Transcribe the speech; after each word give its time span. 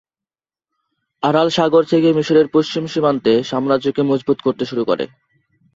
Aral 1.23 1.47
সাগর 1.49 1.83
থেকে 1.83 2.07
মিশরের 2.13 2.47
পশ্চিম 2.47 2.83
সীমান্তে 2.87 3.33
সাম্রাজ্যকে 3.43 4.01
মজবুত 4.03 4.37
করতে 4.41 4.63
শুরু 4.65 4.83
করে। 4.85 5.05